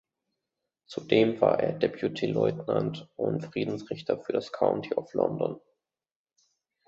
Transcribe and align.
Zudem 0.87 1.39
war 1.41 1.59
er 1.59 1.73
Deputy 1.73 2.25
Lieutenant 2.25 3.07
und 3.17 3.45
Friedensrichter 3.45 4.17
für 4.17 4.33
das 4.33 4.51
County 4.51 4.95
of 4.95 5.13
London. 5.13 5.59